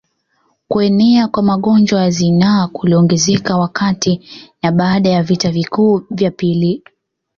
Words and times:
Kuenea 0.67 1.27
kwa 1.27 1.43
magonjwa 1.43 2.01
ya 2.01 2.09
zinaa 2.09 2.67
kuliongezeka 2.67 3.57
wakati 3.57 4.21
na 4.63 4.71
baada 4.71 5.09
ya 5.09 5.23
vita 5.23 5.51
vikuu 5.51 6.01
vya 6.11 6.31
pili 6.31 6.83